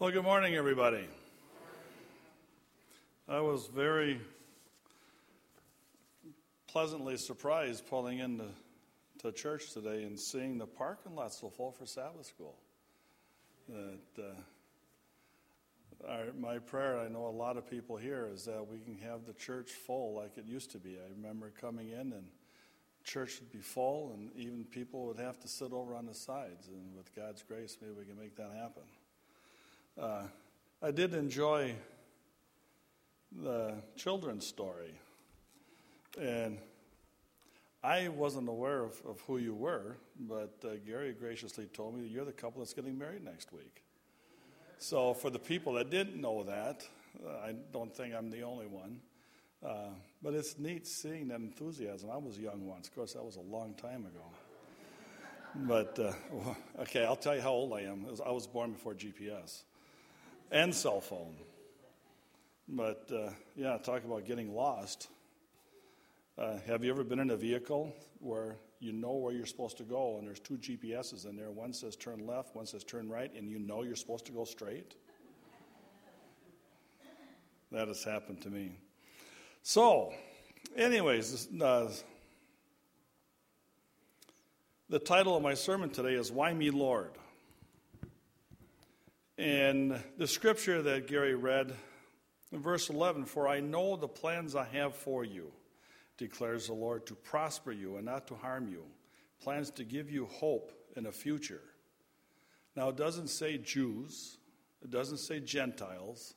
[0.00, 1.06] Well, good morning, everybody.
[3.28, 4.18] I was very
[6.68, 8.46] pleasantly surprised pulling into
[9.18, 12.56] to church today and seeing the parking lot so full for Sabbath school.
[13.68, 18.78] That uh, our, my prayer, I know a lot of people here, is that we
[18.78, 20.96] can have the church full like it used to be.
[20.96, 22.24] I remember coming in and
[23.04, 26.68] church would be full, and even people would have to sit over on the sides.
[26.68, 28.84] And with God's grace, maybe we can make that happen.
[30.00, 30.22] Uh,
[30.82, 31.74] I did enjoy
[33.30, 34.94] the children's story.
[36.18, 36.56] And
[37.84, 42.08] I wasn't aware of, of who you were, but uh, Gary graciously told me that
[42.08, 43.82] you're the couple that's getting married next week.
[44.78, 46.86] So, for the people that didn't know that,
[47.22, 49.00] uh, I don't think I'm the only one.
[49.62, 49.90] Uh,
[50.22, 52.08] but it's neat seeing that enthusiasm.
[52.10, 52.88] I was young once.
[52.88, 54.24] Of course, that was a long time ago.
[55.54, 56.12] But, uh,
[56.80, 58.06] okay, I'll tell you how old I am.
[58.24, 59.64] I was born before GPS
[60.50, 61.36] and cell phone.
[62.68, 65.08] But uh, yeah, talk about getting lost.
[66.38, 69.82] Uh, have you ever been in a vehicle where you know where you're supposed to
[69.82, 71.50] go and there's two GPSs in there?
[71.50, 74.44] One says turn left, one says turn right, and you know you're supposed to go
[74.44, 74.94] straight?
[77.72, 78.72] That has happened to me.
[79.62, 80.12] So,
[80.76, 81.92] anyways, uh,
[84.88, 87.12] the title of my sermon today is Why Me, Lord?
[89.40, 91.72] And the scripture that Gary read
[92.52, 95.50] in verse 11 For I know the plans I have for you,
[96.18, 98.84] declares the Lord, to prosper you and not to harm you,
[99.42, 101.62] plans to give you hope in a future.
[102.76, 104.36] Now, it doesn't say Jews,
[104.84, 106.34] it doesn't say Gentiles.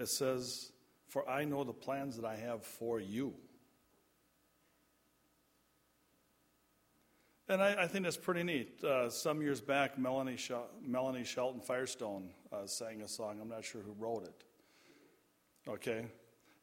[0.00, 0.72] It says,
[1.06, 3.32] For I know the plans that I have for you.
[7.48, 8.82] And I, I, think that's pretty neat.
[8.82, 10.38] Uh, some years back, Melanie,
[10.84, 13.38] Melanie Shelton Firestone uh, sang a song.
[13.40, 14.44] I'm not sure who wrote it.
[15.68, 16.06] Okay,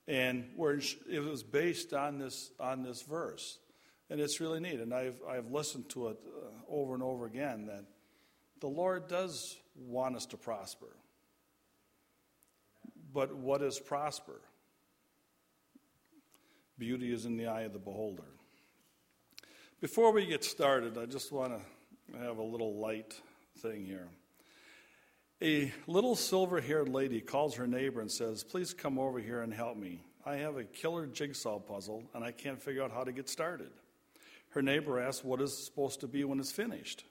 [0.07, 3.59] and where it was based on this on this verse,
[4.09, 4.81] and it's really neat.
[4.81, 7.85] And I've I've listened to it uh, over and over again that
[8.59, 10.95] the Lord does want us to prosper.
[13.13, 14.41] But what is prosper?
[16.77, 18.23] Beauty is in the eye of the beholder.
[19.83, 23.19] Before we get started, I just want to have a little light
[23.57, 24.07] thing here.
[25.41, 29.53] A little silver haired lady calls her neighbor and says, Please come over here and
[29.53, 29.99] help me.
[30.25, 33.71] I have a killer jigsaw puzzle and I can't figure out how to get started.
[34.51, 37.03] Her neighbor asks, What is it supposed to be when it's finished?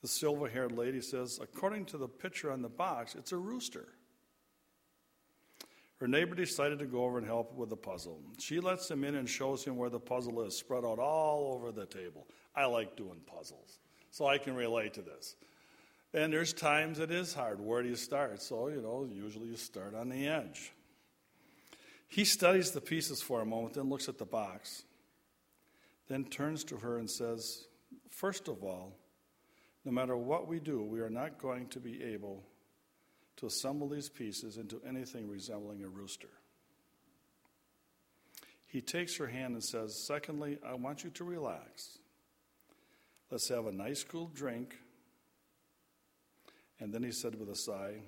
[0.00, 3.88] The silver haired lady says, According to the picture on the box, it's a rooster.
[6.00, 8.22] Her neighbor decided to go over and help with the puzzle.
[8.38, 11.72] She lets him in and shows him where the puzzle is, spread out all over
[11.72, 12.26] the table.
[12.56, 13.78] I like doing puzzles,
[14.10, 15.36] so I can relate to this.
[16.14, 17.60] And there's times it is hard.
[17.60, 18.40] Where do you start?
[18.40, 20.72] So, you know, usually you start on the edge.
[22.08, 24.84] He studies the pieces for a moment, then looks at the box,
[26.08, 27.66] then turns to her and says,
[28.08, 28.96] First of all,
[29.84, 32.42] no matter what we do, we are not going to be able
[33.40, 36.28] to assemble these pieces into anything resembling a rooster.
[38.66, 41.98] He takes her hand and says, Secondly, I want you to relax.
[43.30, 44.76] Let's have a nice cool drink.
[46.78, 48.02] And then he said with a sigh,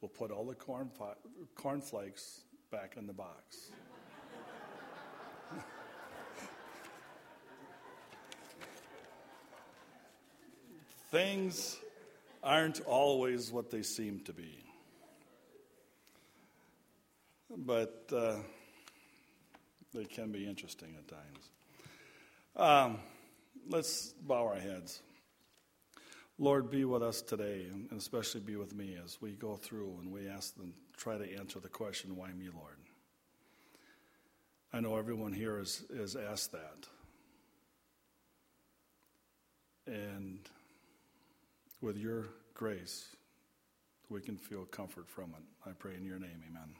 [0.00, 0.90] We'll put all the corn,
[1.80, 2.40] flakes
[2.72, 3.70] back in the box.
[11.12, 11.76] Things
[12.42, 14.64] aren't always what they seem to be.
[17.56, 18.36] But uh,
[19.92, 21.50] they can be interesting at times.
[22.56, 23.00] Um,
[23.68, 25.00] let's bow our heads.
[26.38, 30.10] Lord, be with us today, and especially be with me as we go through and
[30.10, 32.76] we ask and try to answer the question, Why me, Lord?
[34.72, 36.86] I know everyone here has, has asked that.
[39.86, 40.38] And
[41.82, 43.08] with your grace,
[44.08, 45.68] we can feel comfort from it.
[45.68, 46.74] I pray in your name, amen.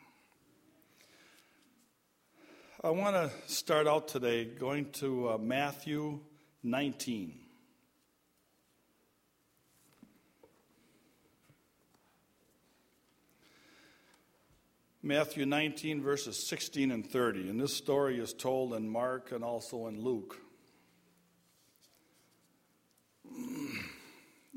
[2.84, 6.20] I want to start out today going to uh, Matthew
[6.62, 7.34] 19.
[15.04, 17.48] Matthew 19, verses 16 and 30.
[17.48, 20.38] And this story is told in Mark and also in Luke.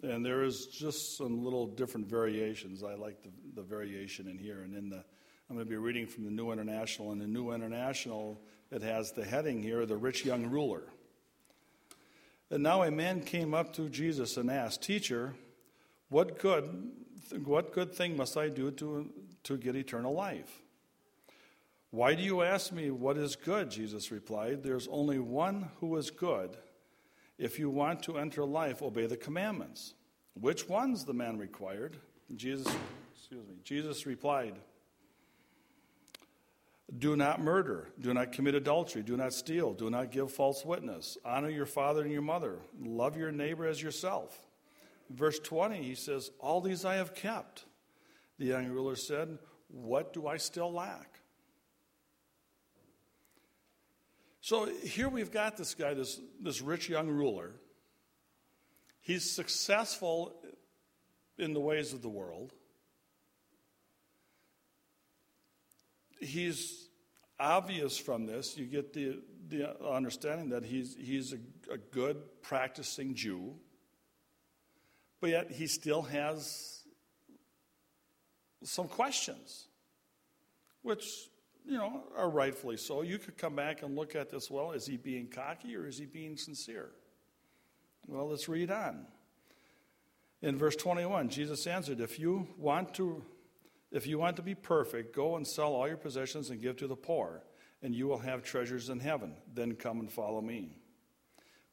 [0.06, 2.84] And there is just some little different variations.
[2.84, 4.62] I like the, the variation in here.
[4.62, 5.04] And in the,
[5.50, 7.12] I'm going to be reading from the New International.
[7.12, 8.40] In the New International,
[8.72, 10.84] it has the heading here, The Rich Young Ruler.
[12.52, 15.34] And now a man came up to Jesus and asked, Teacher,
[16.10, 16.92] what good
[17.44, 19.10] what good thing must I do to,
[19.44, 20.62] to get eternal life?
[21.90, 23.72] Why do you ask me what is good?
[23.72, 24.64] Jesus replied.
[24.64, 26.58] There's only one who is good.
[27.38, 29.94] If you want to enter life, obey the commandments.
[30.40, 31.06] Which ones?
[31.06, 31.98] the man required.
[32.36, 32.68] Jesus,
[33.14, 33.56] excuse me.
[33.64, 34.56] Jesus replied,
[36.98, 41.18] Do not murder, do not commit adultery, do not steal, do not give false witness.
[41.26, 42.60] Honor your father and your mother.
[42.82, 44.38] Love your neighbor as yourself.
[45.10, 47.66] Verse 20, he says, All these I have kept.
[48.38, 49.38] The young ruler said,
[49.70, 51.15] What do I still lack?
[54.46, 57.54] So here we've got this guy, this, this rich young ruler.
[59.02, 60.36] He's successful
[61.40, 62.54] in the ways of the world.
[66.20, 66.90] He's
[67.40, 68.56] obvious from this.
[68.56, 71.40] You get the, the understanding that he's, he's a,
[71.74, 73.56] a good practicing Jew,
[75.22, 76.84] but yet he still has
[78.64, 79.70] some questions,
[80.84, 81.32] which
[81.68, 83.02] you know, are rightfully so.
[83.02, 85.98] You could come back and look at this well, is he being cocky or is
[85.98, 86.92] he being sincere?
[88.08, 89.08] Well, let's read on.
[90.42, 93.24] In verse 21, Jesus answered, If you want to
[93.92, 96.88] if you want to be perfect, go and sell all your possessions and give to
[96.88, 97.44] the poor,
[97.82, 99.36] and you will have treasures in heaven.
[99.54, 100.78] Then come and follow me.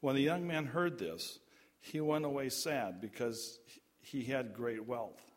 [0.00, 1.41] When the young man heard this,
[1.81, 3.59] he went away sad because
[4.00, 5.31] he had great wealth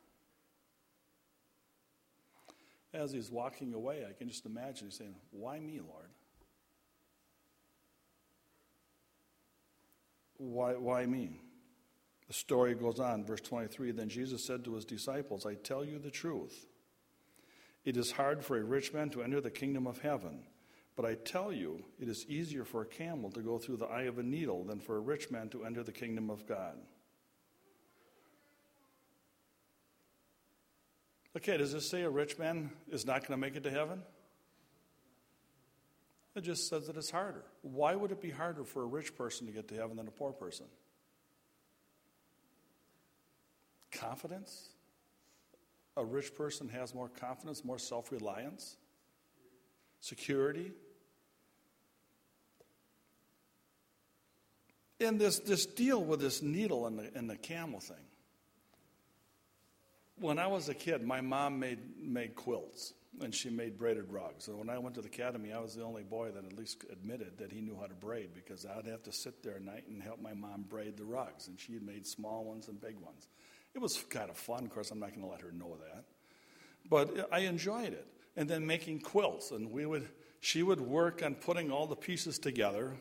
[2.96, 6.10] as he's walking away, I can just imagine he's saying, Why me, Lord?
[10.38, 11.40] Why, why me?
[12.28, 13.92] The story goes on, verse 23.
[13.92, 16.66] Then Jesus said to his disciples, I tell you the truth.
[17.86, 20.44] It is hard for a rich man to enter the kingdom of heaven.
[20.96, 24.04] But I tell you, it is easier for a camel to go through the eye
[24.04, 26.78] of a needle than for a rich man to enter the kingdom of God.
[31.36, 34.02] Okay, does this say a rich man is not going to make it to heaven?
[36.34, 37.44] It just says that it's harder.
[37.62, 40.12] Why would it be harder for a rich person to get to heaven than a
[40.12, 40.66] poor person?
[43.92, 44.70] Confidence?
[45.98, 48.76] A rich person has more confidence, more self reliance,
[50.02, 50.72] security.
[55.00, 57.98] And this, this deal with this needle and the, and the camel thing
[60.20, 64.48] when I was a kid, my mom made, made quilts and she made braided rugs.
[64.48, 66.84] And when I went to the academy, I was the only boy that at least
[66.92, 69.86] admitted that he knew how to braid because I'd have to sit there at night
[69.88, 71.48] and help my mom braid the rugs.
[71.48, 73.28] And she had made small ones and big ones.
[73.74, 74.66] It was kind of fun.
[74.66, 76.04] Of course, I'm not going to let her know that.
[76.90, 78.08] But I enjoyed it.
[78.38, 79.52] And then making quilts.
[79.52, 80.08] And we would,
[80.42, 82.94] she would work on putting all the pieces together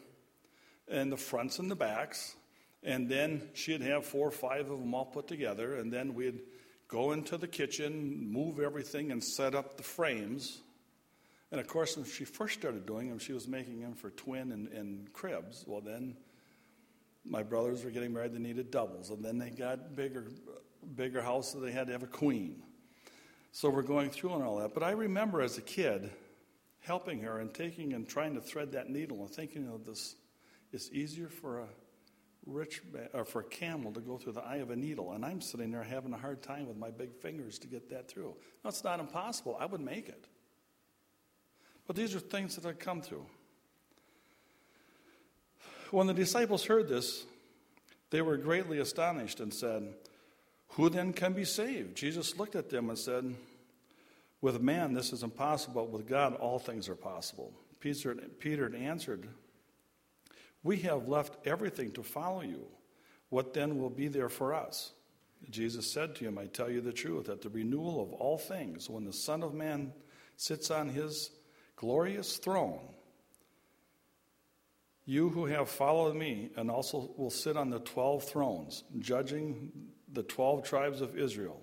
[0.88, 2.36] and the fronts and the backs.
[2.84, 5.74] And then she'd have four or five of them all put together.
[5.76, 6.40] And then we'd
[6.94, 10.60] go into the kitchen, move everything, and set up the frames.
[11.50, 14.52] And of course, when she first started doing them, she was making them for twin
[14.52, 15.64] and, and cribs.
[15.66, 16.16] Well, then
[17.24, 19.10] my brothers were getting married, they needed doubles.
[19.10, 20.30] And then they got bigger,
[20.94, 22.62] bigger house, so they had to have a queen.
[23.50, 24.72] So we're going through and all that.
[24.72, 26.12] But I remember as a kid
[26.78, 30.14] helping her and taking and trying to thread that needle and thinking of this,
[30.72, 31.66] it's easier for a
[32.46, 32.82] rich
[33.12, 35.40] or uh, for a camel to go through the eye of a needle, and I'm
[35.40, 38.34] sitting there having a hard time with my big fingers to get that through.
[38.62, 39.56] No, it's not impossible.
[39.58, 40.26] I would make it.
[41.86, 43.26] But these are things that I come through.
[45.90, 47.24] When the disciples heard this,
[48.10, 49.94] they were greatly astonished and said,
[50.70, 51.96] Who then can be saved?
[51.96, 53.34] Jesus looked at them and said,
[54.40, 57.52] With man this is impossible, but with God all things are possible.
[57.80, 59.28] Peter, Peter answered,
[60.64, 62.66] we have left everything to follow you.
[63.28, 64.92] What then will be there for us?
[65.50, 68.88] Jesus said to him, I tell you the truth, at the renewal of all things,
[68.88, 69.92] when the Son of Man
[70.36, 71.30] sits on his
[71.76, 72.80] glorious throne,
[75.04, 79.70] you who have followed me and also will sit on the 12 thrones, judging
[80.10, 81.60] the 12 tribes of Israel.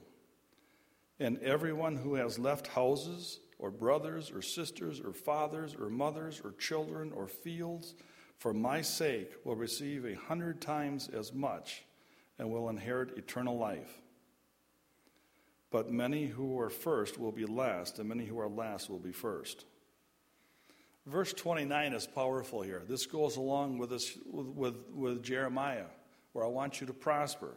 [1.19, 6.51] And everyone who has left houses, or brothers, or sisters, or fathers, or mothers, or
[6.53, 7.95] children, or fields,
[8.41, 11.83] for my sake will receive a hundred times as much
[12.39, 14.01] and will inherit eternal life.
[15.69, 19.11] But many who are first will be last, and many who are last will be
[19.11, 19.65] first.
[21.05, 22.81] Verse 29 is powerful here.
[22.89, 25.85] This goes along with, this, with, with, Jeremiah,
[26.33, 27.53] where I want you to prosper.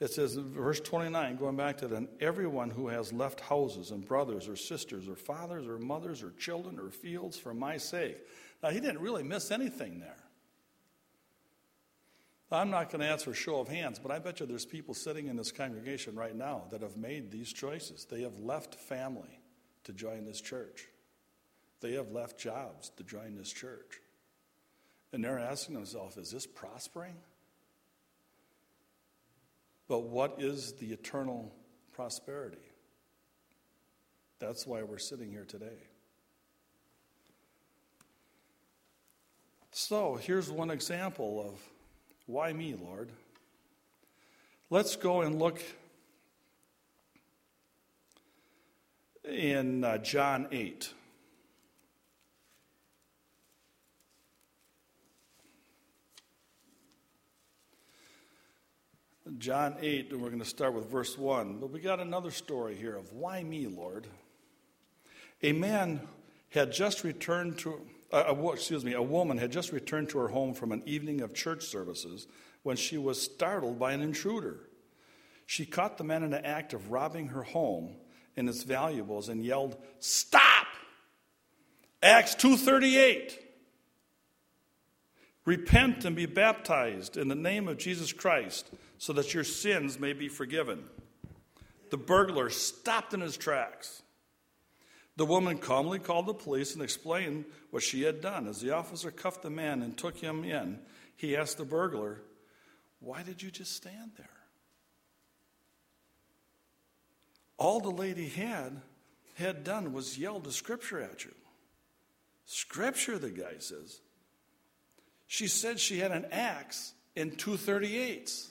[0.00, 4.48] It says verse 29, going back to then, everyone who has left houses and brothers
[4.48, 8.18] or sisters or fathers or mothers or children or fields for my sake
[8.62, 10.16] now, he didn't really miss anything there.
[12.52, 14.92] I'm not going to answer a show of hands, but I bet you there's people
[14.92, 18.06] sitting in this congregation right now that have made these choices.
[18.10, 19.40] They have left family
[19.84, 20.88] to join this church,
[21.80, 24.00] they have left jobs to join this church.
[25.12, 27.16] And they're asking themselves, is this prospering?
[29.88, 31.52] But what is the eternal
[31.90, 32.58] prosperity?
[34.38, 35.89] That's why we're sitting here today.
[39.72, 41.60] So here's one example of
[42.26, 43.10] why me, Lord?
[44.68, 45.60] Let's go and look
[49.24, 50.92] in uh, John 8.
[59.38, 61.58] John 8, and we're going to start with verse 1.
[61.60, 64.08] But we got another story here of why me, Lord?
[65.42, 66.00] A man
[66.50, 67.80] had just returned to,
[68.12, 71.64] excuse me, a woman had just returned to her home from an evening of church
[71.64, 72.26] services
[72.62, 74.68] when she was startled by an intruder.
[75.46, 77.96] She caught the man in the act of robbing her home
[78.36, 80.66] and its valuables and yelled, "Stop!"
[82.02, 83.38] Acts 2:38.
[85.44, 90.12] Repent and be baptized in the name of Jesus Christ so that your sins may
[90.12, 90.88] be forgiven.
[91.90, 94.02] The burglar stopped in his tracks.
[95.20, 98.48] The woman calmly called the police and explained what she had done.
[98.48, 100.78] As the officer cuffed the man and took him in,
[101.14, 102.22] he asked the burglar,
[103.00, 104.30] Why did you just stand there?
[107.58, 108.80] All the lady had
[109.34, 111.34] had done was yell the scripture at you.
[112.46, 114.00] Scripture, the guy says.
[115.26, 118.49] She said she had an axe and 238s.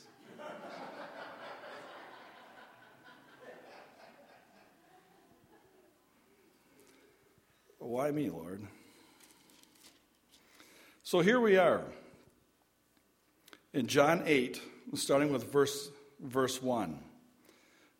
[7.89, 8.61] Why me, Lord?
[11.01, 11.81] So here we are
[13.73, 14.61] in John 8,
[14.93, 16.99] starting with verse, verse 1.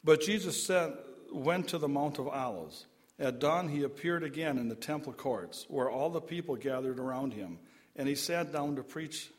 [0.04, 0.94] But Jesus said,
[1.34, 2.86] went to the Mount of Olives.
[3.18, 7.34] At dawn, he appeared again in the temple courts, where all the people gathered around
[7.34, 7.58] him,
[7.96, 9.32] and he sat down to preach,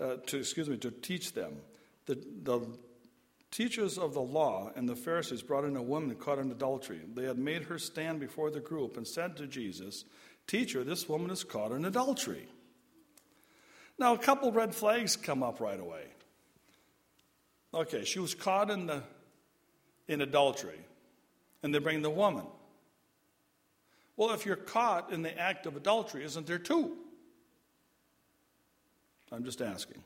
[0.00, 1.58] uh, to excuse me, to teach them.
[2.06, 2.66] The, the
[3.54, 7.00] Teachers of the law and the Pharisees brought in a woman caught in adultery.
[7.14, 10.04] They had made her stand before the group and said to Jesus,
[10.48, 12.48] Teacher, this woman is caught in adultery.
[13.96, 16.02] Now, a couple red flags come up right away.
[17.72, 19.04] Okay, she was caught in, the,
[20.08, 20.80] in adultery,
[21.62, 22.46] and they bring the woman.
[24.16, 26.96] Well, if you're caught in the act of adultery, isn't there two?
[29.30, 30.02] I'm just asking.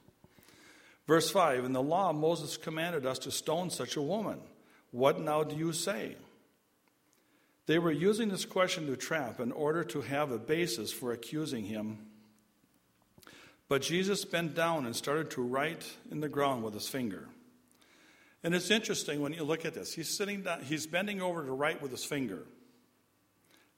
[1.09, 4.39] Verse 5 In the law, Moses commanded us to stone such a woman.
[4.93, 6.15] What now do you say?
[7.67, 11.65] They were using this question to trap in order to have a basis for accusing
[11.65, 11.99] him.
[13.69, 17.29] But Jesus bent down and started to write in the ground with his finger.
[18.43, 19.93] And it's interesting when you look at this.
[19.93, 22.47] He's sitting down, he's bending over to write with his finger.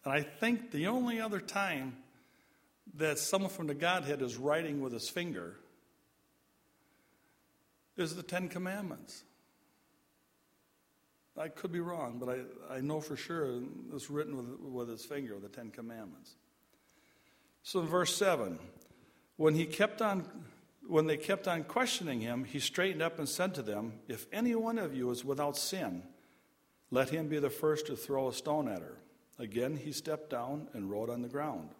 [0.04, 1.96] And I think the only other time
[2.94, 5.56] that someone from the Godhead is writing with his finger
[8.00, 9.24] is the Ten Commandments.
[11.38, 13.62] I could be wrong, but I, I know for sure
[13.94, 16.34] it's written with, with his finger, the Ten Commandments.
[17.62, 18.58] So in verse 7,
[19.36, 20.28] when he kept on
[20.86, 24.56] when they kept on questioning him, he straightened up and said to them, If any
[24.56, 26.02] one of you is without sin,
[26.90, 28.98] let him be the first to throw a stone at her.
[29.38, 31.70] Again he stepped down and wrote on the ground.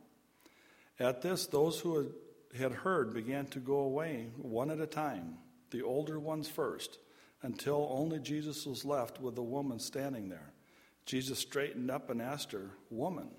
[1.01, 2.13] At this, those who
[2.57, 5.39] had heard began to go away one at a time
[5.71, 6.99] the older ones first,
[7.43, 10.53] until only Jesus was left with the woman standing there.
[11.07, 13.31] Jesus straightened up and asked her, Woman,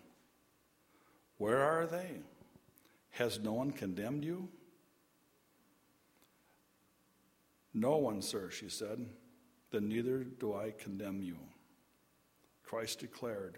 [1.38, 2.22] where are they?
[3.12, 4.50] Has no one condemned you?
[7.74, 9.06] No one, sir, she said.
[9.72, 11.38] Then neither do I condemn you.
[12.64, 13.58] Christ declared,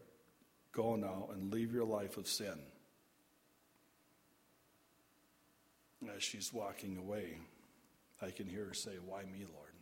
[0.72, 2.60] Go now and leave your life of sin.
[6.16, 7.38] As she's walking away,
[8.24, 9.74] I can hear her say, Why me, Lord?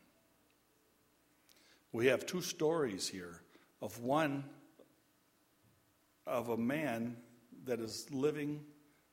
[1.92, 3.42] We have two stories here
[3.82, 4.46] of one
[6.26, 7.18] of a man
[7.66, 8.62] that is living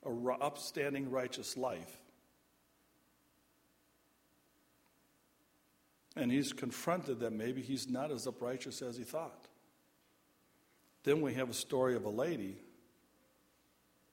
[0.05, 1.99] a upstanding righteous life.
[6.17, 9.47] And he's confronted that maybe he's not as uprighteous as he thought.
[11.05, 12.57] Then we have a story of a lady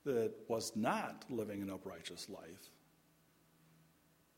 [0.05, 2.69] that was not living an uprighteous life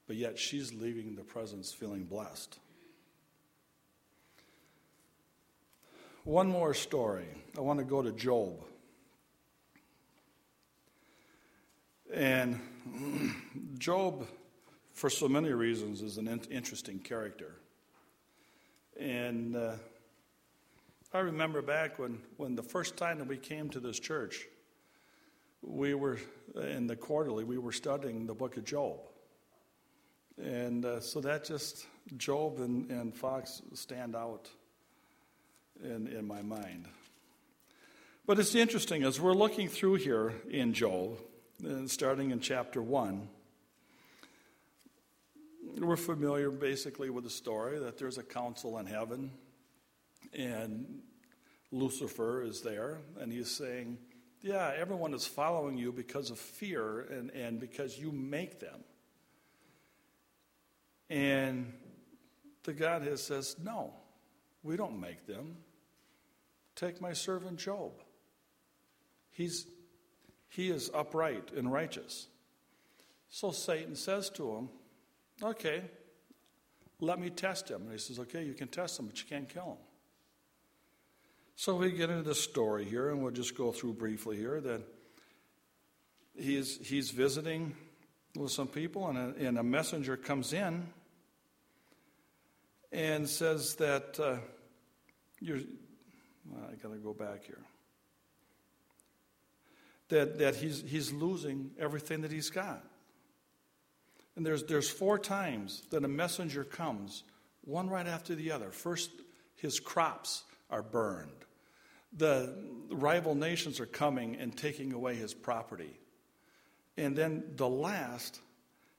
[0.07, 2.57] but yet she's leaving the presence feeling blessed.
[6.23, 7.27] One more story.
[7.57, 8.63] I want to go to Job.
[12.13, 12.59] And
[13.77, 14.27] Job
[14.97, 17.53] for so many reasons, is an interesting character.
[18.99, 19.73] And uh,
[21.13, 24.47] I remember back when, when the first time that we came to this church,
[25.61, 26.17] we were
[26.55, 28.97] in the quarterly, we were studying the book of Job.
[30.41, 34.49] And uh, so that just, Job and, and Fox stand out
[35.83, 36.87] in, in my mind.
[38.25, 41.17] But it's interesting, as we're looking through here in Job,
[41.65, 43.27] uh, starting in chapter 1,
[45.79, 49.31] we're familiar basically with the story that there's a council in heaven,
[50.33, 51.01] and
[51.71, 53.97] Lucifer is there, and he's saying,
[54.41, 58.83] Yeah, everyone is following you because of fear and, and because you make them.
[61.09, 61.73] And
[62.63, 63.93] the Godhead says, No,
[64.63, 65.57] we don't make them.
[66.75, 67.91] Take my servant Job.
[69.31, 69.65] He's,
[70.49, 72.27] he is upright and righteous.
[73.29, 74.69] So Satan says to him,
[75.41, 75.83] Okay,
[76.99, 77.83] let me test him.
[77.83, 79.77] And he says, Okay, you can test him, but you can't kill him.
[81.55, 84.81] So we get into the story here, and we'll just go through briefly here that
[86.35, 87.75] he's, he's visiting
[88.37, 90.87] with some people, and a, and a messenger comes in
[92.91, 94.37] and says that uh,
[95.39, 95.59] you're.
[96.49, 97.61] Well, I got to go back here.
[100.09, 102.81] That, that he's, he's losing everything that he's got.
[104.37, 107.23] And there's, there's four times that a messenger comes,
[107.65, 108.71] one right after the other.
[108.71, 109.09] First,
[109.55, 111.31] his crops are burned.
[112.15, 112.55] The
[112.89, 115.99] rival nations are coming and taking away his property.
[116.97, 118.39] And then the last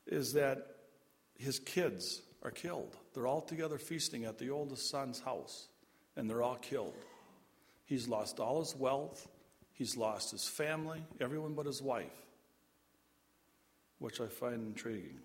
[0.07, 0.77] is that
[1.37, 2.97] his kids are killed.
[3.13, 5.69] They're all together feasting at the oldest son's house,
[6.17, 6.95] and they're all killed.
[7.85, 9.29] He's lost all his wealth,
[9.73, 12.13] he's lost his family, everyone but his wife,
[13.99, 15.19] which I find intriguing.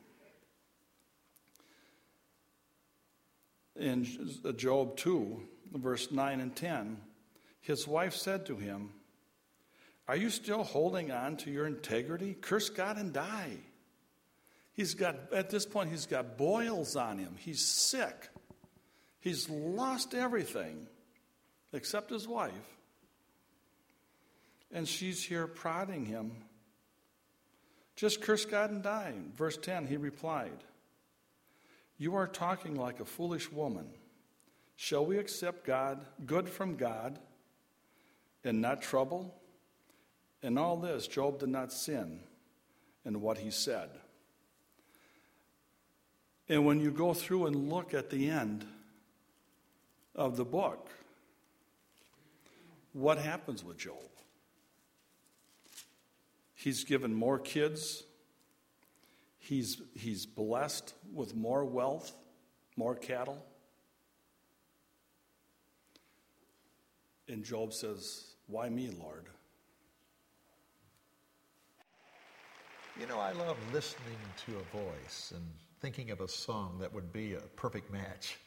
[3.75, 4.07] In
[4.45, 5.41] uh, Job 2,
[5.73, 6.97] verse 9 and 10,
[7.61, 8.91] his wife said to him,
[10.07, 12.35] Are you still holding on to your integrity?
[12.39, 13.57] Curse God and die.
[14.73, 17.35] He's got, at this point, he's got boils on him.
[17.37, 18.29] He's sick.
[19.19, 20.87] He's lost everything
[21.71, 22.53] except his wife.
[24.71, 26.31] And she's here prodding him.
[27.95, 29.13] Just curse God and die.
[29.35, 30.63] Verse 10, he replied,
[31.97, 33.85] You are talking like a foolish woman.
[34.75, 37.19] Shall we accept God, good from God,
[38.43, 39.33] and not trouble?
[40.43, 42.19] In all this, Job did not sin
[43.05, 43.89] in what he said.
[46.49, 48.65] And when you go through and look at the end
[50.13, 50.89] of the book,
[52.91, 53.95] what happens with Job?
[56.53, 58.03] He's given more kids.
[59.39, 62.13] He's, he's blessed with more wealth,
[62.75, 63.43] more cattle.
[67.29, 69.27] And Job says, Why me, Lord?
[72.99, 75.43] You know, I love listening to a voice and
[75.81, 78.37] thinking of a song that would be a perfect match.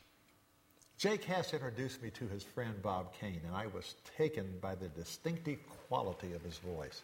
[0.98, 4.88] Jake Hess introduced me to his friend Bob Kane, and I was taken by the
[4.88, 7.02] distinctive quality of his voice.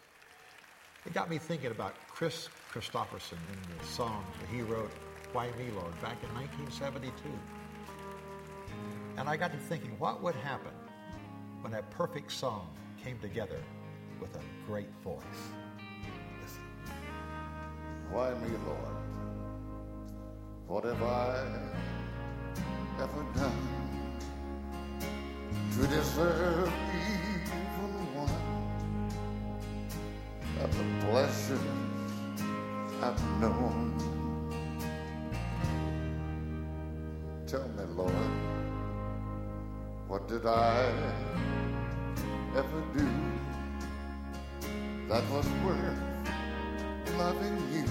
[1.05, 4.91] It got me thinking about Kris Kristofferson in the song that he wrote,
[5.33, 7.11] Why Me, Lord, back in 1972.
[9.17, 10.71] And I got to thinking, what would happen
[11.59, 12.69] when a perfect song
[13.03, 13.59] came together
[14.21, 15.21] with a great voice?
[18.13, 18.95] Why me, Lord?
[20.67, 21.47] What have I
[23.01, 23.67] ever done
[25.71, 28.29] to deserve even one
[30.61, 32.43] of the blessings
[33.01, 33.97] I've known?
[37.47, 38.13] Tell me, Lord,
[40.07, 40.85] what did I
[42.55, 43.09] ever do
[45.09, 46.12] that was worth
[47.17, 47.83] loving you?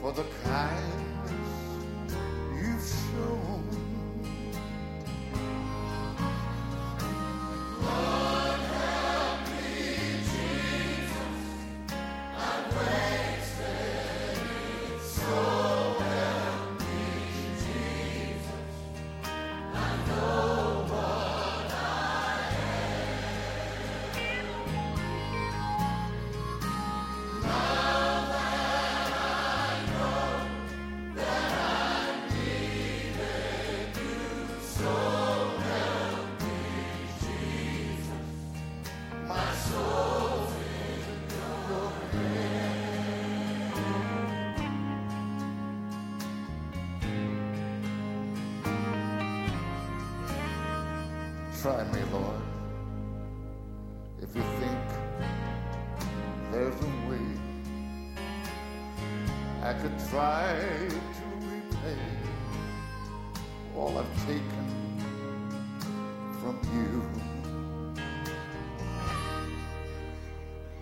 [0.00, 1.15] for the kindness
[51.66, 52.42] try me, Lord.
[54.22, 54.78] If you think
[56.52, 57.26] there's a way
[59.64, 60.54] I could try
[61.18, 61.98] to repay
[63.76, 64.66] all I've taken
[66.38, 67.02] from you.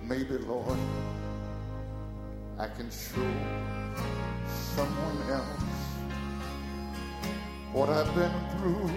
[0.03, 0.79] Maybe, Lord,
[2.59, 3.33] I can show
[4.77, 5.63] someone else
[7.73, 8.91] what I've been through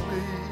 [0.00, 0.47] on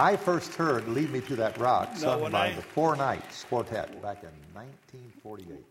[0.00, 4.00] I first heard Lead Me to That Rock sung by I- the Four Knights Quartet
[4.00, 5.64] back in 1948.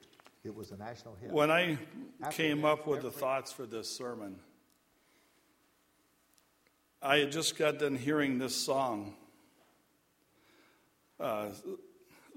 [0.43, 1.31] It was a national hit.
[1.31, 1.77] When I
[2.21, 4.37] After came up with the thoughts for this sermon,
[7.01, 9.15] I had just got done hearing this song.
[11.21, 11.51] Uh,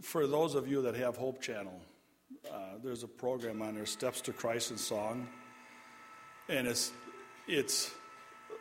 [0.01, 1.81] for those of you that have Hope Channel,
[2.53, 5.29] uh, there's a program on there, Steps to Christ in Song,
[6.49, 6.93] and it's
[7.49, 7.91] it's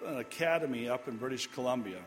[0.03, 2.01] an academy up in British Columbia,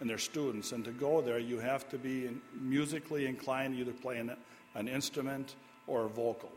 [0.00, 0.72] and their students.
[0.72, 5.54] And to go there, you have to be musically inclined, either play an, instrument
[5.86, 6.50] or a vocal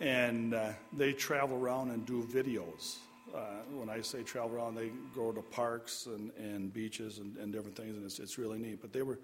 [0.00, 2.96] and uh, they travel around and do videos.
[3.34, 3.38] Uh,
[3.72, 7.76] when I say travel around, they go to parks and, and beaches and, and different
[7.76, 8.80] things, and it's, it's really neat.
[8.80, 9.18] But they were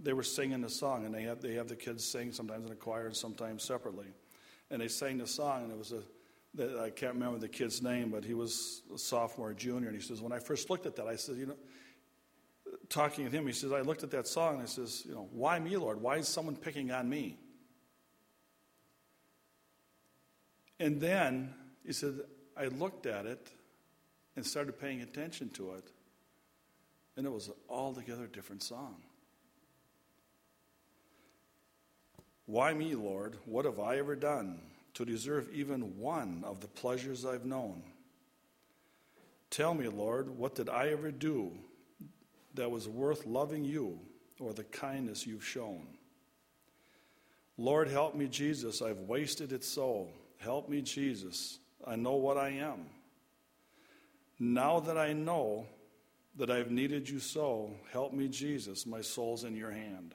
[0.00, 2.72] they were singing the song, and they have they have the kids sing sometimes in
[2.72, 4.06] a choir and sometimes separately,
[4.70, 6.02] and they sang the song, and it was a
[6.82, 10.02] I can't remember the kid's name, but he was a sophomore, or junior, and he
[10.02, 11.56] says when I first looked at that, I said, you know.
[12.88, 15.28] Talking with him, he says, I looked at that song and I says, you know,
[15.32, 16.00] why me, Lord?
[16.00, 17.38] Why is someone picking on me?
[20.80, 21.52] And then
[21.84, 22.20] he said,
[22.56, 23.46] I looked at it
[24.36, 25.84] and started paying attention to it,
[27.16, 28.96] and it was an altogether different song.
[32.46, 33.36] Why me, Lord?
[33.44, 34.60] What have I ever done
[34.94, 37.82] to deserve even one of the pleasures I've known?
[39.50, 41.52] Tell me, Lord, what did I ever do
[42.58, 43.98] that was worth loving you
[44.38, 45.86] or the kindness you've shown?
[47.56, 48.82] Lord, help me, Jesus.
[48.82, 50.08] I've wasted it so.
[50.38, 51.58] Help me, Jesus.
[51.86, 52.86] I know what I am.
[54.38, 55.66] Now that I know
[56.36, 58.86] that I've needed you so, help me, Jesus.
[58.86, 60.14] My soul's in your hand.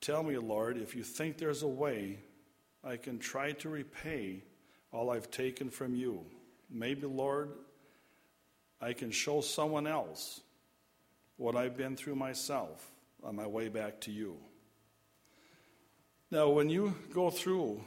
[0.00, 2.18] Tell me, Lord, if you think there's a way
[2.82, 4.42] I can try to repay
[4.92, 6.20] all I've taken from you.
[6.70, 7.50] Maybe, Lord,
[8.80, 10.40] I can show someone else
[11.36, 12.90] what I've been through myself
[13.22, 14.36] on my way back to you.
[16.30, 17.82] Now, when you go through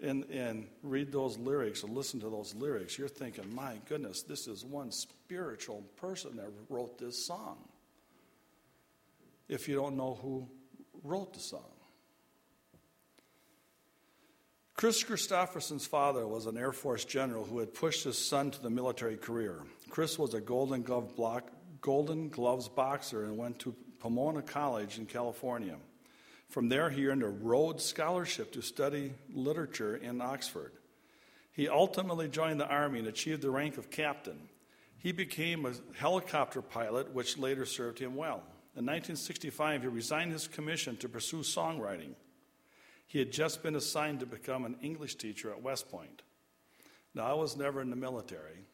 [0.00, 4.46] and, and read those lyrics or listen to those lyrics, you're thinking, my goodness, this
[4.46, 7.58] is one spiritual person that wrote this song.
[9.48, 10.48] If you don't know who
[11.04, 11.62] wrote the song,
[14.74, 18.68] Kris Kristofferson's father was an Air Force general who had pushed his son to the
[18.68, 19.62] military career.
[19.88, 21.50] Kris was a Golden, Glove block,
[21.86, 25.76] Golden Gloves boxer and went to Pomona College in California.
[26.48, 30.72] From there, he earned a Rhodes Scholarship to study literature in Oxford.
[31.52, 34.48] He ultimately joined the Army and achieved the rank of captain.
[34.98, 38.42] He became a helicopter pilot, which later served him well.
[38.74, 42.14] In 1965, he resigned his commission to pursue songwriting.
[43.06, 46.22] He had just been assigned to become an English teacher at West Point.
[47.14, 48.64] Now, I was never in the military,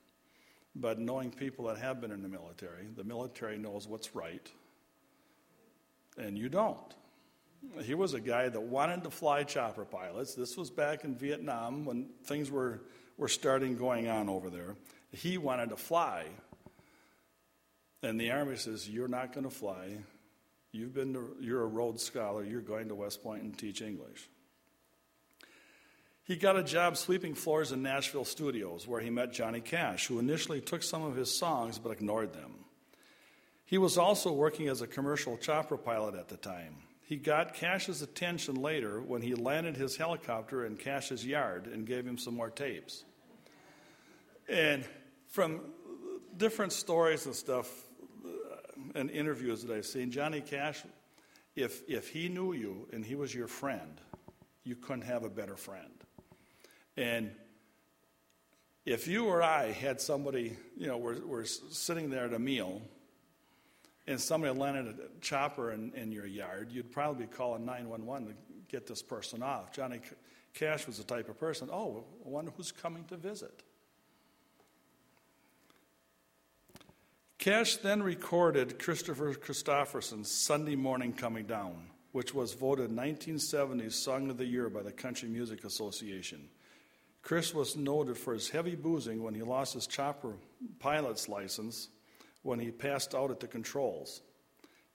[0.74, 4.50] but knowing people that have been in the military, the military knows what's right,
[6.16, 6.94] and you don't.
[7.82, 10.34] He was a guy that wanted to fly chopper pilots.
[10.34, 12.82] This was back in Vietnam when things were,
[13.16, 14.74] were starting going on over there.
[15.12, 16.26] He wanted to fly.
[18.02, 19.98] And the Army says, You're not going to fly.
[20.72, 22.44] You've been to, you're a Rhodes Scholar.
[22.44, 24.28] You're going to West Point and teach English.
[26.24, 30.18] He got a job sweeping floors in Nashville studios where he met Johnny Cash, who
[30.18, 32.52] initially took some of his songs but ignored them.
[33.64, 36.76] He was also working as a commercial chopper pilot at the time.
[37.04, 42.06] He got Cash's attention later when he landed his helicopter in Cash's yard and gave
[42.06, 43.04] him some more tapes.
[44.48, 44.84] And
[45.28, 45.60] from
[46.36, 47.68] different stories and stuff
[48.24, 48.28] uh,
[48.94, 50.82] and interviews that I've seen, Johnny Cash,
[51.56, 54.00] if, if he knew you and he was your friend,
[54.64, 56.01] you couldn't have a better friend.
[56.96, 57.30] And
[58.84, 62.82] if you or I had somebody, you know, we're, we're sitting there at a meal
[64.06, 68.34] and somebody landed a chopper in, in your yard, you'd probably be calling 911 to
[68.68, 69.72] get this person off.
[69.72, 70.00] Johnny
[70.54, 73.62] Cash was the type of person, oh, I wonder who's coming to visit.
[77.38, 84.36] Cash then recorded Christopher Kristofferson's Sunday Morning Coming Down, which was voted 1970's Song of
[84.36, 86.48] the Year by the Country Music Association.
[87.22, 90.34] Kris was noted for his heavy boozing when he lost his chopper
[90.80, 91.88] pilot's license
[92.42, 94.22] when he passed out at the controls,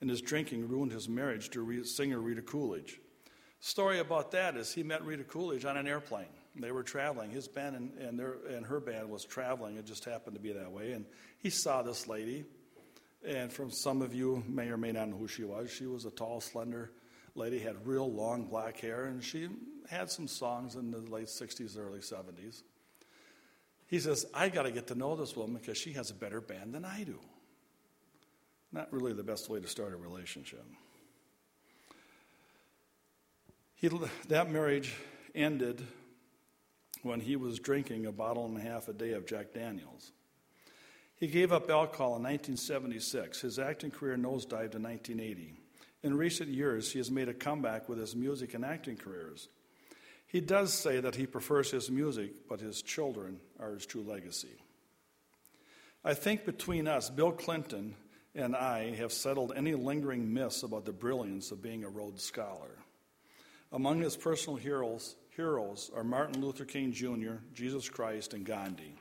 [0.01, 2.99] and his drinking ruined his marriage to singer Rita Coolidge.
[3.59, 6.27] Story about that is he met Rita Coolidge on an airplane.
[6.55, 7.31] They were traveling.
[7.31, 9.77] His band and, and, their, and her band was traveling.
[9.77, 10.91] It just happened to be that way.
[10.91, 11.05] And
[11.39, 12.45] he saw this lady.
[13.25, 15.71] And from some of you may or may not know who she was.
[15.71, 16.91] She was a tall, slender
[17.37, 19.49] lady, had real long black hair, and she
[19.89, 22.63] had some songs in the late 60s, early 70s.
[23.87, 26.41] He says, I got to get to know this woman because she has a better
[26.41, 27.19] band than I do.
[28.73, 30.65] Not really the best way to start a relationship.
[33.75, 33.89] He,
[34.27, 34.93] that marriage
[35.33, 35.85] ended
[37.03, 40.11] when he was drinking a bottle and a half a day of Jack Daniels.
[41.15, 43.41] He gave up alcohol in 1976.
[43.41, 45.55] His acting career nosedived in 1980.
[46.03, 49.49] In recent years, he has made a comeback with his music and acting careers.
[50.27, 54.55] He does say that he prefers his music, but his children are his true legacy.
[56.03, 57.95] I think between us, Bill Clinton
[58.35, 62.77] and I have settled any lingering myths about the brilliance of being a Rhodes Scholar.
[63.71, 68.93] Among his personal heroes, heroes are Martin Luther King Jr., Jesus Christ, and Gandhi.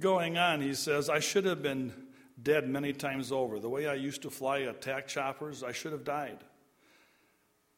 [0.00, 1.92] Going on, he says, I should have been
[2.42, 3.58] dead many times over.
[3.58, 6.38] The way I used to fly attack choppers, I should have died.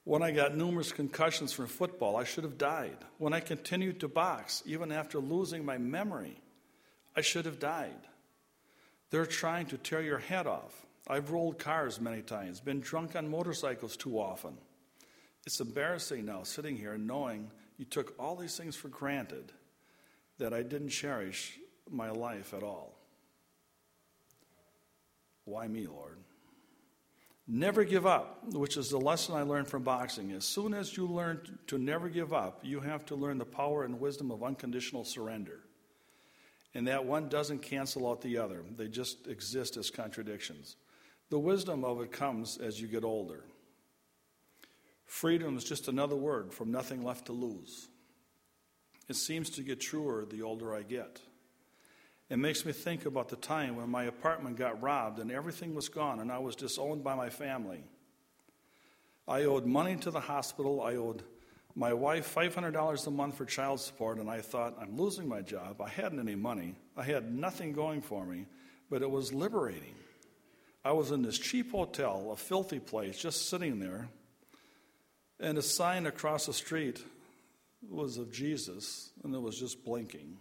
[0.05, 2.97] When I got numerous concussions from football, I should have died.
[3.19, 6.41] When I continued to box, even after losing my memory,
[7.15, 8.09] I should have died.
[9.11, 10.87] They're trying to tear your head off.
[11.07, 14.59] I've rolled cars many times, been drunk on motorcycles too often.
[15.47, 19.53] It's embarrassing now sitting here knowing you took all these things for granted
[20.39, 21.59] that I didn't cherish
[21.91, 22.98] my life at all.
[25.49, 26.19] Why me, Lord?
[27.47, 30.33] Never give up, which is the lesson I learned from boxing.
[30.33, 33.85] As soon as you learn to never give up, you have to learn the power
[33.85, 35.61] and wisdom of unconditional surrender.
[36.75, 40.77] And that one doesn't cancel out the other, they just exist as contradictions.
[41.31, 43.45] The wisdom of it comes as you get older.
[45.07, 47.89] Freedom is just another word from nothing left to lose.
[49.09, 51.21] It seems to get truer the older I get.
[52.31, 55.89] It makes me think about the time when my apartment got robbed and everything was
[55.89, 57.83] gone and I was disowned by my family.
[59.27, 60.83] I owed money to the hospital.
[60.83, 61.23] I owed
[61.75, 65.81] my wife $500 a month for child support, and I thought, I'm losing my job.
[65.81, 66.75] I hadn't any money.
[66.97, 68.47] I had nothing going for me,
[68.91, 69.95] but it was liberating.
[70.85, 74.09] I was in this cheap hotel, a filthy place, just sitting there,
[75.39, 77.05] and a sign across the street
[77.89, 80.39] was of Jesus, and it was just blinking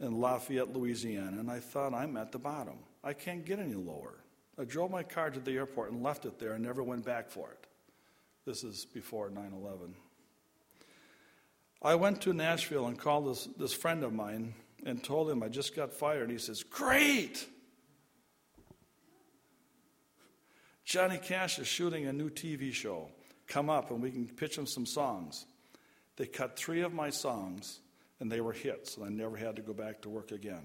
[0.00, 2.78] in Lafayette, Louisiana, and I thought, I'm at the bottom.
[3.02, 4.14] I can't get any lower.
[4.58, 7.30] I drove my car to the airport and left it there and never went back
[7.30, 7.66] for it.
[8.44, 9.94] This is before 9 11.
[11.82, 14.54] I went to Nashville and called this, this friend of mine
[14.86, 16.30] and told him I just got fired.
[16.30, 17.46] He says, Great!
[20.84, 23.08] Johnny Cash is shooting a new TV show.
[23.46, 25.46] Come up and we can pitch him some songs.
[26.16, 27.80] They cut three of my songs
[28.20, 30.64] and they were hits, and I never had to go back to work again.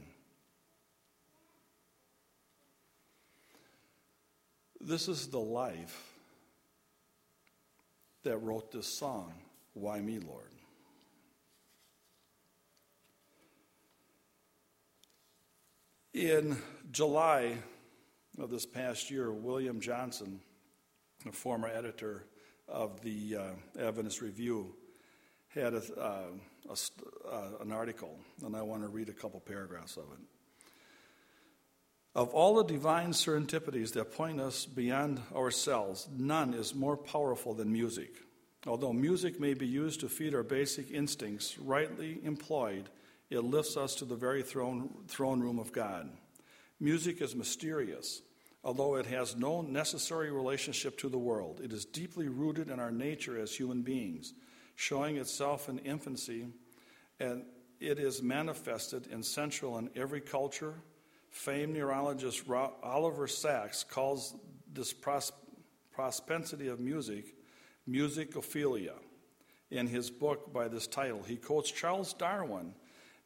[4.82, 6.14] This is the life
[8.24, 9.34] that wrote this song,
[9.74, 10.52] Why Me, Lord?
[16.14, 16.58] In
[16.92, 17.58] July
[18.38, 20.40] of this past year, William Johnson,
[21.28, 22.26] a former editor
[22.68, 24.76] of the uh, Adventist Review,
[25.50, 26.24] had a, uh,
[26.70, 30.20] a, uh, an article, and I want to read a couple paragraphs of it.
[32.16, 37.72] Of all the divine serendipities that point us beyond ourselves, none is more powerful than
[37.72, 38.16] music.
[38.68, 42.90] Although music may be used to feed our basic instincts, rightly employed,
[43.30, 46.10] it lifts us to the very throne, throne room of God.
[46.80, 48.22] Music is mysterious.
[48.64, 52.92] Although it has no necessary relationship to the world, it is deeply rooted in our
[52.92, 54.34] nature as human beings,
[54.80, 56.48] showing itself in infancy,
[57.20, 57.44] and
[57.82, 60.74] it is manifested in central in every culture.
[61.32, 62.44] Famed neurologist
[62.82, 64.36] Oliver Sacks calls
[64.72, 65.34] this pros-
[65.92, 67.36] propensity of music
[67.90, 68.94] musicophilia.
[69.70, 72.74] In his book by this title, he quotes Charles Darwin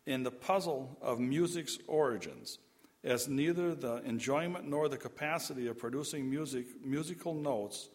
[0.08, 2.58] in The Puzzle of Music's Origins
[3.04, 7.90] as neither the enjoyment nor the capacity of producing music, musical notes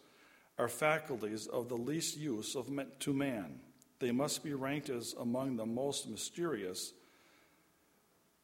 [0.59, 2.69] are faculties of the least use of,
[2.99, 3.61] to man.
[3.99, 6.93] They must be ranked as among the most mysterious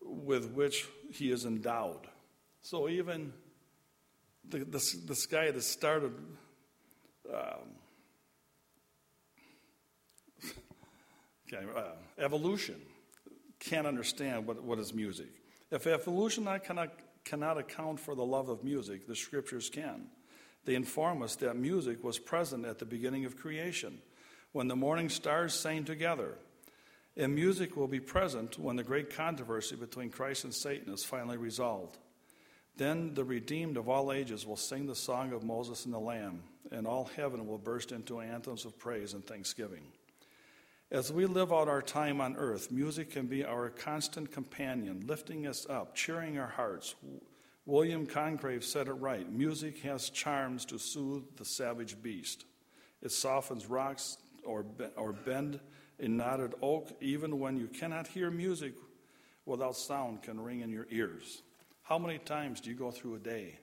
[0.02, 2.08] with which he is endowed.
[2.62, 3.34] So even
[4.48, 6.14] the, this, this guy that started
[7.34, 7.76] um,
[11.54, 11.82] okay, uh,
[12.18, 12.82] evolution
[13.60, 15.28] can't understand what, what is music.
[15.70, 16.94] If evolution cannot,
[17.26, 20.08] cannot account for the love of music, the scriptures can.
[20.66, 24.00] They inform us that music was present at the beginning of creation,
[24.52, 26.36] when the morning stars sang together.
[27.18, 31.38] And music will be present when the great controversy between Christ and Satan is finally
[31.38, 31.98] resolved.
[32.78, 36.44] Then the redeemed of all ages will sing the song of Moses and the Lamb,
[36.72, 39.84] and all heaven will burst into anthems of praise and thanksgiving.
[40.92, 45.48] As we live out our time on earth, music can be our constant companion, lifting
[45.48, 46.96] us up, cheering our hearts.
[47.66, 52.46] William Congreve said it right music has charms to soothe the savage beast.
[53.02, 55.60] It softens rocks or, or bend
[56.00, 58.74] a knotted oak, even when you cannot hear music
[59.46, 61.42] without sound can ring in your ears.
[61.84, 63.60] How many times do you go through a day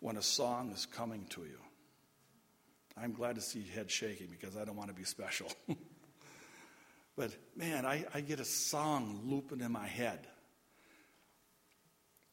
[0.00, 1.58] when a song is coming to you?
[2.96, 5.48] I'm glad to see your head shaking because I don't want to be special.
[7.16, 10.26] But man, I, I get a song looping in my head.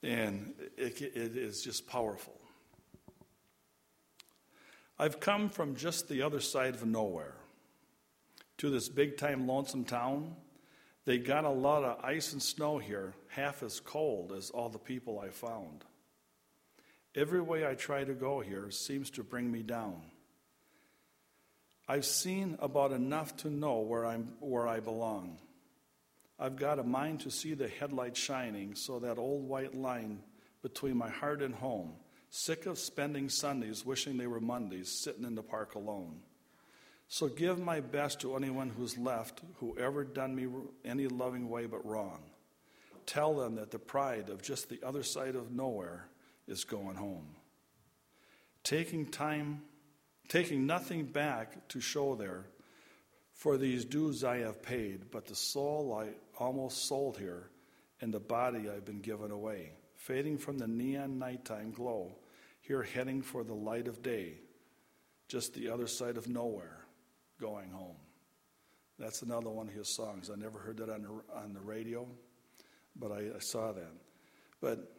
[0.01, 2.39] And it, it is just powerful.
[4.97, 7.35] I've come from just the other side of nowhere
[8.57, 10.35] to this big time lonesome town.
[11.05, 14.77] They got a lot of ice and snow here, half as cold as all the
[14.77, 15.85] people I found.
[17.15, 20.01] Every way I try to go here seems to bring me down.
[21.87, 25.39] I've seen about enough to know where, I'm, where I belong.
[26.39, 30.19] I've got a mind to see the headlight shining, so that old white line
[30.61, 31.93] between my heart and home,
[32.29, 36.19] sick of spending Sundays wishing they were Mondays, sitting in the park alone.
[37.07, 40.47] So give my best to anyone who's left, who ever done me
[40.85, 42.21] any loving way but wrong.
[43.05, 46.07] Tell them that the pride of just the other side of nowhere
[46.47, 47.35] is going home.
[48.63, 49.63] Taking time
[50.29, 52.45] taking nothing back to show there.
[53.33, 57.49] For these dues I have paid, but the soul I almost sold here,
[58.01, 62.15] and the body I've been given away, fading from the neon nighttime glow,
[62.61, 64.35] here heading for the light of day,
[65.27, 66.85] just the other side of nowhere,
[67.39, 67.97] going home.
[68.97, 70.29] That's another one of his songs.
[70.29, 72.07] I never heard that on the, on the radio,
[72.95, 73.93] but I, I saw that.
[74.61, 74.91] But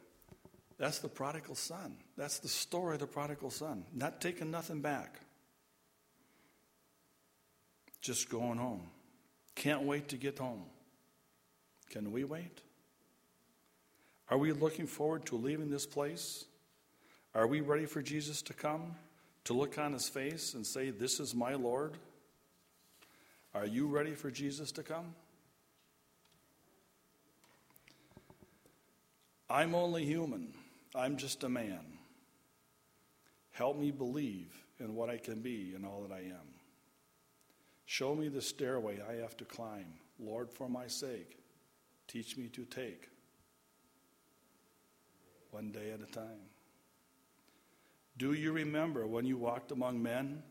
[0.79, 1.97] that's the prodigal son.
[2.17, 3.85] That's the story of the prodigal son.
[3.95, 5.21] Not taking nothing back.
[8.01, 8.89] Just going home.
[9.55, 10.65] Can't wait to get home.
[11.91, 12.61] Can we wait?
[14.31, 16.45] Are we looking forward to leaving this place?
[17.35, 18.95] Are we ready for Jesus to come?
[19.45, 21.95] To look on his face and say, This is my Lord?
[23.55, 25.15] Are you ready for Jesus to come?
[29.49, 30.55] I'm only human.
[30.95, 31.81] I'm just a man.
[33.51, 36.55] Help me believe in what I can be and all that I am.
[37.87, 39.87] Show me the stairway I have to climb.
[40.21, 41.40] Lord, for my sake,
[42.11, 43.09] teach me to take
[45.51, 46.49] one day at a time.
[48.17, 50.43] Do you remember when you walked among men?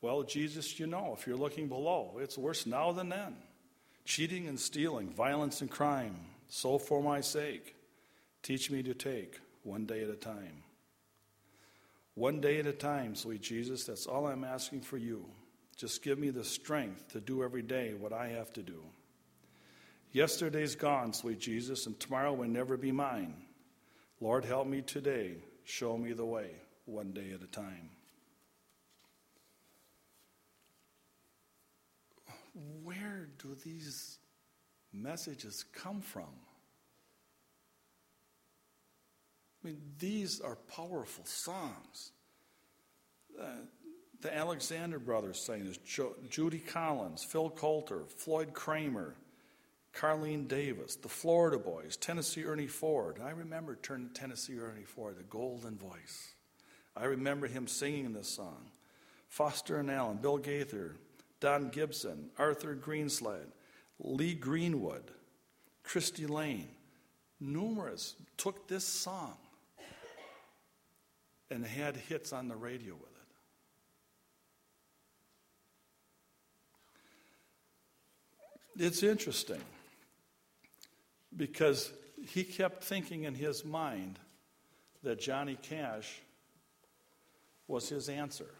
[0.00, 3.36] Well, Jesus, you know, if you're looking below, it's worse now than then.
[4.04, 6.16] Cheating and stealing, violence and crime.
[6.48, 7.76] So for my sake,
[8.42, 10.64] teach me to take one day at a time.
[12.14, 15.24] One day at a time, sweet Jesus, that's all I'm asking for you.
[15.76, 18.82] Just give me the strength to do every day what I have to do.
[20.12, 23.34] Yesterday's gone, sweet Jesus, and tomorrow will never be mine.
[24.20, 25.36] Lord, help me today.
[25.64, 26.50] Show me the way,
[26.84, 27.90] one day at a time.
[32.82, 34.18] Where do these
[34.92, 36.28] messages come from?
[39.62, 42.12] I mean, these are powerful songs.
[43.40, 43.44] Uh,
[44.22, 45.76] The Alexander brothers sang this.
[45.78, 49.14] Jo- Judy Collins, Phil Coulter, Floyd Cramer,
[49.94, 53.18] Carlene Davis, the Florida Boys, Tennessee Ernie Ford.
[53.22, 56.34] I remember Tennessee Ernie Ford, the golden voice.
[56.96, 58.70] I remember him singing this song.
[59.28, 60.96] Foster and Allen, Bill Gaither,
[61.40, 63.52] Don Gibson, Arthur Greenslade,
[63.98, 65.10] Lee Greenwood,
[65.84, 66.68] Cristy Lane,
[67.40, 69.34] numerous took this song
[71.50, 73.02] and had hits on the radio with
[78.78, 78.84] it.
[78.84, 79.60] It's interesting
[81.36, 81.92] because
[82.26, 84.18] he kept thinking in his mind
[85.02, 86.20] that Johnny Cash
[87.66, 88.50] was his answer.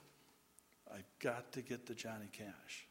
[0.92, 2.86] I've got to get to Johnny Cash.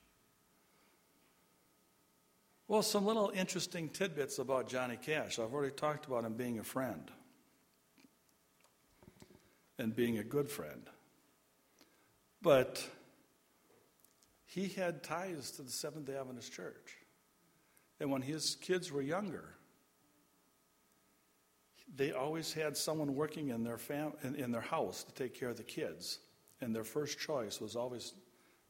[2.67, 5.39] Well, some little interesting tidbits about Johnny Cash.
[5.39, 7.09] I've already talked about him being a friend
[9.79, 10.83] and being a good friend.
[12.41, 12.87] But
[14.45, 16.97] he had ties to the Seventh day Adventist Church.
[17.99, 19.55] And when his kids were younger,
[21.95, 25.49] they always had someone working in their, fam- in, in their house to take care
[25.49, 26.19] of the kids.
[26.61, 28.13] And their first choice was always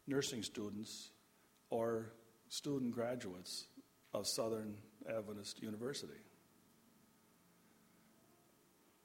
[0.07, 1.09] nursing students
[1.69, 2.11] or
[2.47, 3.65] student graduates
[4.13, 4.75] of Southern
[5.07, 6.13] Adventist University.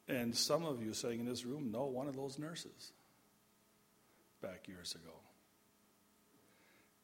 [0.09, 2.93] And some of you sitting in this room know one of those nurses
[4.43, 5.15] back years ago.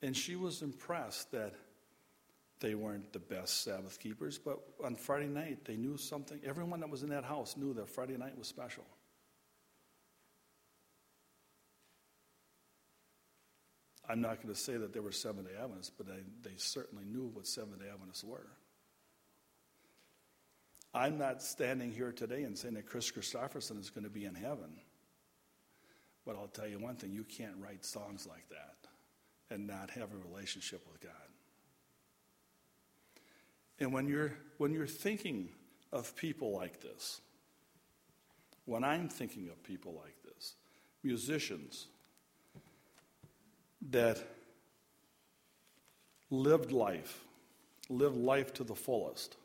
[0.02, 1.54] And she was impressed that
[2.60, 6.40] they weren't the best Sabbath keepers, but on Friday night they knew something.
[6.44, 8.84] Everyone that was in that house knew that Friday night was special.
[14.08, 17.04] I'm not going to say that they were Seventh day Adventists, but they, they certainly
[17.04, 18.46] knew what Seventh day Adventists were.
[20.92, 24.34] I'm not standing here today and saying that Kris Kristofferson is going to be in
[24.34, 24.80] heaven.
[26.26, 30.08] But I'll tell you one thing you can't write songs like that and not have
[30.12, 31.29] a relationship with God.
[33.80, 35.48] And when you're, when you're thinking
[35.90, 37.22] of people like this,
[38.66, 40.54] when I'm thinking of people like this,
[41.02, 41.86] musicians
[43.90, 44.22] that
[46.28, 47.24] lived life,
[47.88, 49.36] lived life to the fullest,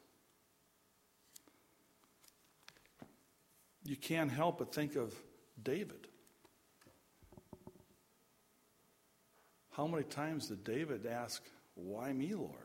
[3.86, 5.16] you can't help but think of
[5.64, 6.08] David.
[9.72, 11.42] How many times did David ask,
[11.76, 12.65] Why me, Lord?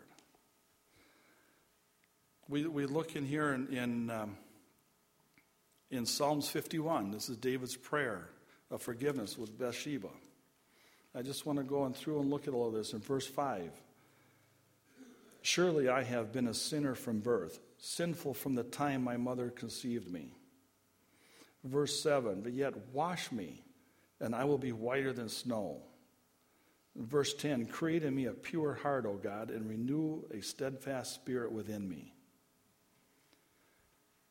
[2.51, 4.37] We, we look in here in, in, um,
[5.89, 7.13] in Psalms 51.
[7.13, 8.29] This is David's prayer
[8.73, 10.09] of forgiveness with Bathsheba.
[11.15, 13.29] I just want to go on through and look at all of this in verse
[13.29, 13.71] 5.
[15.43, 20.11] Surely I have been a sinner from birth, sinful from the time my mother conceived
[20.11, 20.35] me.
[21.63, 23.63] Verse 7 But yet wash me,
[24.19, 25.83] and I will be whiter than snow.
[26.97, 31.53] Verse 10 Create in me a pure heart, O God, and renew a steadfast spirit
[31.53, 32.13] within me.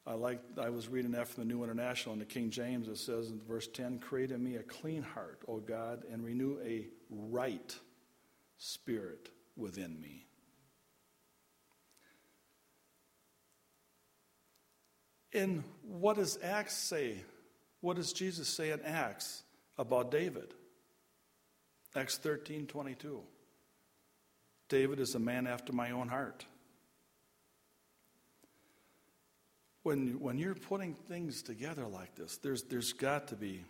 [0.05, 2.87] I like I was reading that from the New International in the King James.
[2.87, 6.57] It says in verse 10, create in me a clean heart, O God, and renew
[6.63, 7.77] a right
[8.57, 10.25] spirit within me.
[15.31, 17.23] In what does Acts say?
[17.81, 19.43] What does Jesus say in Acts
[19.77, 20.53] about David?
[21.95, 23.21] Acts 13 22.
[24.69, 26.45] David is a man after my own heart.
[29.83, 33.63] When, when you're putting things together like this, there's, there's got to be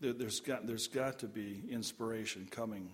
[0.00, 2.90] there, has got, there's got to be inspiration coming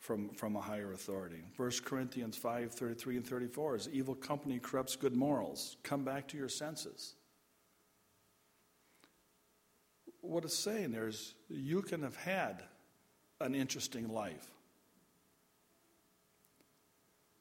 [0.00, 1.44] from, from a higher authority.
[1.56, 5.76] 1 Corinthians 5 33 and 34 is evil company corrupts good morals.
[5.82, 7.14] Come back to your senses.
[10.20, 12.64] What it's saying there is you can have had
[13.40, 14.50] an interesting life,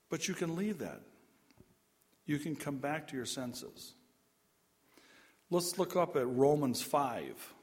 [0.09, 1.01] but you can leave that
[2.27, 3.93] you can come back to your senses.
[5.49, 7.53] Let's look up at Romans 5.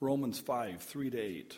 [0.00, 1.56] Romans 5, 3 to 8.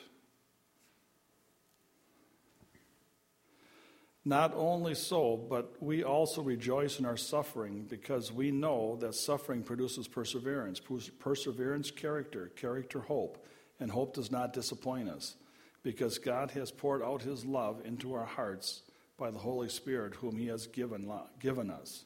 [4.24, 9.62] Not only so, but we also rejoice in our suffering because we know that suffering
[9.62, 10.80] produces perseverance.
[11.18, 13.44] Perseverance, character, character, hope,
[13.80, 15.34] and hope does not disappoint us
[15.82, 18.82] because God has poured out his love into our hearts
[19.18, 21.10] by the Holy Spirit, whom he has given,
[21.40, 22.04] given us.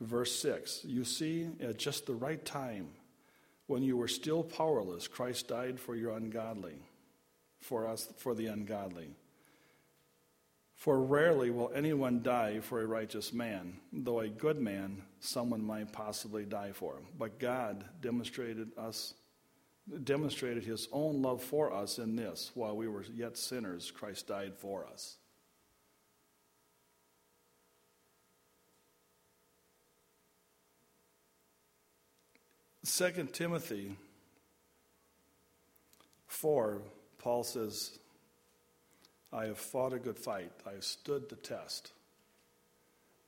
[0.00, 2.88] Verse 6 You see, at just the right time,
[3.66, 6.76] when you were still powerless, Christ died for your ungodly,
[7.60, 9.10] for us, for the ungodly.
[10.76, 15.90] For rarely will anyone die for a righteous man, though a good man someone might
[15.90, 17.00] possibly die for.
[17.18, 19.14] But God demonstrated us
[20.02, 24.54] demonstrated his own love for us in this while we were yet sinners Christ died
[24.56, 25.16] for us.
[32.82, 33.96] Second Timothy
[36.26, 36.82] 4
[37.18, 37.98] Paul says
[39.32, 40.52] I have fought a good fight.
[40.66, 41.92] I have stood the test.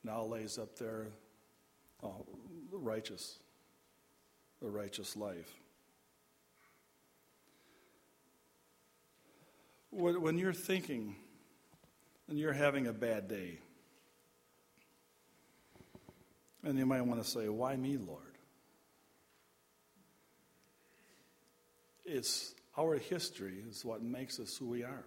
[0.04, 1.08] Now lays up there
[2.02, 2.26] oh,
[2.70, 3.38] the righteous,
[4.60, 5.52] the righteous life.
[9.90, 11.16] When you're thinking
[12.28, 13.58] and you're having a bad day,
[16.62, 18.22] and you might want to say, Why me, Lord?
[22.04, 25.04] It's our history is what makes us who we are.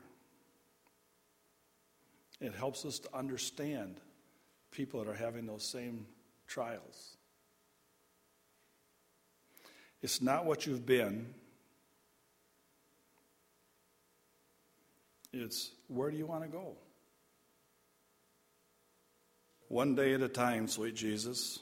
[2.42, 3.98] It helps us to understand
[4.72, 6.08] people that are having those same
[6.48, 7.18] trials.
[10.02, 11.28] It's not what you've been,
[15.32, 16.76] it's where do you want to go?
[19.68, 21.60] One day at a time, sweet Jesus.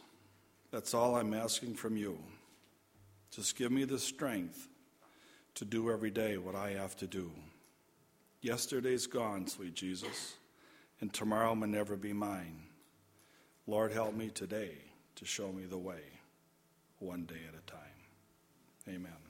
[0.72, 2.18] That's all I'm asking from you.
[3.32, 4.68] Just give me the strength
[5.56, 7.32] to do every day what I have to do.
[8.42, 10.39] Yesterday's gone, sweet Jesus
[11.02, 12.64] and tomorrow may never be mine.
[13.68, 14.78] Lord, help me today
[15.16, 16.02] to show me the way,
[17.00, 17.80] one day at a time.
[18.88, 19.29] Amen.